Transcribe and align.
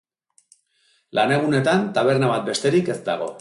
Lanegunetan, 1.19 1.85
taberna 1.99 2.31
bat 2.33 2.49
besterik 2.49 2.91
ez 2.97 3.01
dago. 3.13 3.29